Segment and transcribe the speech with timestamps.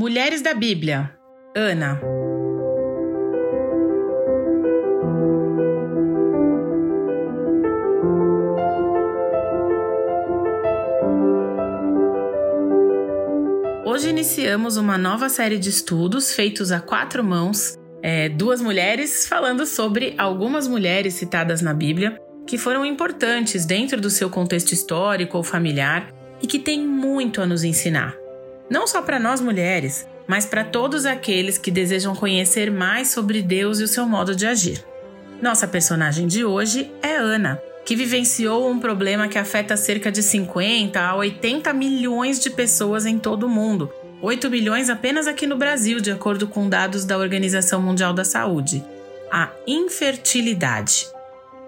[0.00, 1.10] Mulheres da Bíblia.
[1.56, 2.00] Ana.
[13.84, 19.66] Hoje iniciamos uma nova série de estudos feitos a quatro mãos, é, duas mulheres falando
[19.66, 25.42] sobre algumas mulheres citadas na Bíblia que foram importantes dentro do seu contexto histórico ou
[25.42, 28.27] familiar e que têm muito a nos ensinar.
[28.70, 33.80] Não só para nós mulheres, mas para todos aqueles que desejam conhecer mais sobre Deus
[33.80, 34.84] e o seu modo de agir.
[35.40, 41.00] Nossa personagem de hoje é Ana, que vivenciou um problema que afeta cerca de 50
[41.00, 46.00] a 80 milhões de pessoas em todo o mundo, 8 milhões apenas aqui no Brasil,
[46.00, 48.84] de acordo com dados da Organização Mundial da Saúde.
[49.30, 51.06] A infertilidade.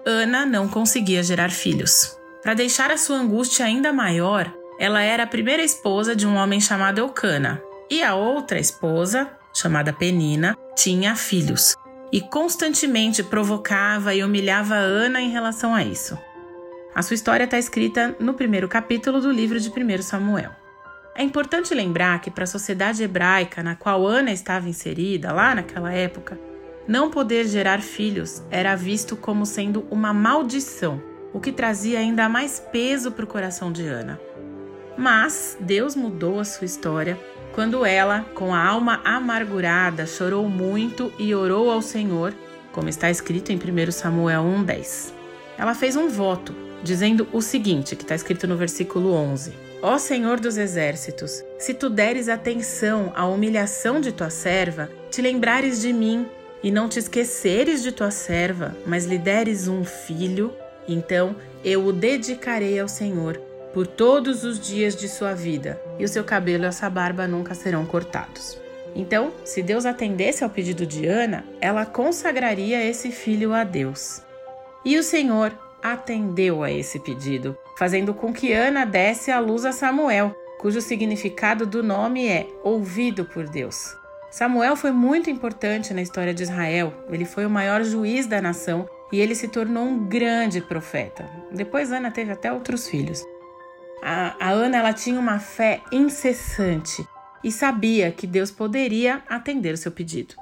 [0.05, 2.17] Ana não conseguia gerar filhos.
[2.43, 6.59] Para deixar a sua angústia ainda maior, ela era a primeira esposa de um homem
[6.59, 11.75] chamado Eucana, e a outra esposa, chamada Penina, tinha filhos,
[12.11, 16.17] e constantemente provocava e humilhava Ana em relação a isso.
[16.95, 20.49] A sua história está escrita no primeiro capítulo do livro de 1 Samuel.
[21.13, 25.93] É importante lembrar que, para a sociedade hebraica na qual Ana estava inserida, lá naquela
[25.93, 26.39] época,
[26.87, 30.99] não poder gerar filhos era visto como sendo uma maldição,
[31.31, 34.19] o que trazia ainda mais peso para o coração de Ana.
[34.97, 37.17] Mas Deus mudou a sua história
[37.53, 42.33] quando ela, com a alma amargurada, chorou muito e orou ao Senhor,
[42.71, 45.13] como está escrito em 1 Samuel 1,10.
[45.57, 50.39] Ela fez um voto, dizendo o seguinte, que está escrito no versículo 11: Ó Senhor
[50.39, 56.25] dos exércitos, se tu deres atenção à humilhação de tua serva, te lembrares de mim
[56.63, 60.53] e não te esqueceres de tua serva, mas lhe deres um filho,
[60.87, 66.07] então eu o dedicarei ao Senhor por todos os dias de sua vida, e o
[66.07, 68.59] seu cabelo e a sua barba nunca serão cortados.
[68.95, 74.21] Então, se Deus atendesse ao pedido de Ana, ela consagraria esse filho a Deus.
[74.83, 79.71] E o Senhor atendeu a esse pedido, fazendo com que Ana desse a luz a
[79.71, 83.95] Samuel, cujo significado do nome é ouvido por Deus.
[84.29, 86.93] Samuel foi muito importante na história de Israel.
[87.09, 91.29] Ele foi o maior juiz da nação e ele se tornou um grande profeta.
[91.51, 93.25] Depois Ana teve até outros filhos.
[94.03, 97.05] A, a Ana ela tinha uma fé incessante
[97.43, 100.35] e sabia que Deus poderia atender o seu pedido.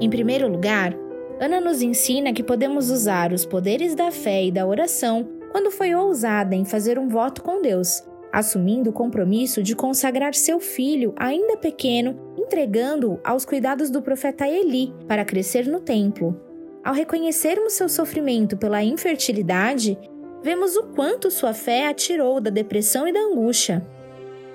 [0.00, 0.94] Em primeiro lugar,
[1.40, 5.94] Ana nos ensina que podemos usar os poderes da fé e da oração quando foi
[5.94, 8.02] ousada em fazer um voto com Deus,
[8.32, 14.92] assumindo o compromisso de consagrar seu filho, ainda pequeno, entregando-o aos cuidados do profeta Eli
[15.06, 16.40] para crescer no templo.
[16.84, 19.96] Ao reconhecermos seu sofrimento pela infertilidade,
[20.44, 23.82] vemos o quanto sua fé a tirou da depressão e da angústia.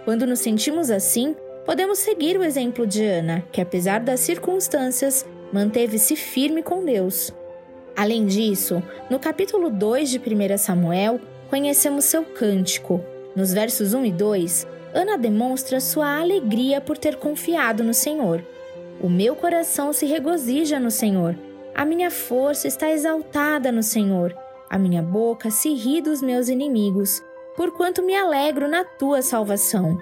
[0.05, 1.35] Quando nos sentimos assim,
[1.65, 7.33] podemos seguir o exemplo de Ana, que apesar das circunstâncias, manteve-se firme com Deus.
[7.95, 11.19] Além disso, no capítulo 2 de 1 Samuel,
[11.49, 13.03] conhecemos seu cântico.
[13.35, 18.45] Nos versos 1 e 2, Ana demonstra sua alegria por ter confiado no Senhor.
[19.01, 21.35] O meu coração se regozija no Senhor.
[21.73, 24.35] A minha força está exaltada no Senhor.
[24.69, 27.23] A minha boca se ri dos meus inimigos,
[27.55, 29.97] porquanto me alegro na tua salvação.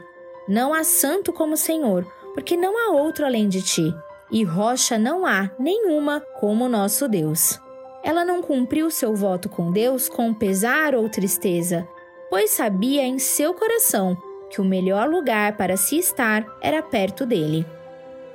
[0.47, 3.95] Não há santo como o Senhor, porque não há outro além de ti,
[4.29, 7.59] e rocha não há nenhuma como nosso Deus.
[8.03, 11.88] Ela não cumpriu seu voto com Deus com pesar ou tristeza,
[12.29, 14.17] pois sabia em seu coração
[14.49, 17.66] que o melhor lugar para se estar era perto dele.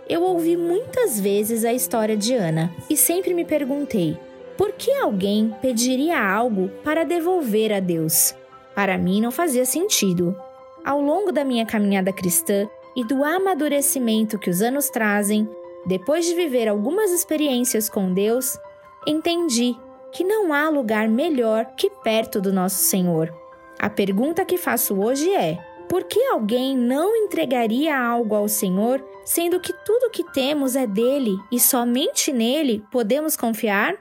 [0.08, 4.18] Eu ouvi muitas vezes a história de Ana e sempre me perguntei:
[4.56, 8.34] por que alguém pediria algo para devolver a Deus?
[8.74, 10.36] Para mim não fazia sentido.
[10.84, 15.48] Ao longo da minha caminhada cristã e do amadurecimento que os anos trazem,
[15.86, 18.58] depois de viver algumas experiências com Deus,
[19.06, 19.76] entendi
[20.12, 23.34] que não há lugar melhor que perto do nosso Senhor.
[23.78, 25.58] A pergunta que faço hoje é:
[25.88, 31.36] por que alguém não entregaria algo ao Senhor, sendo que tudo que temos é dele
[31.50, 33.96] e somente nele podemos confiar?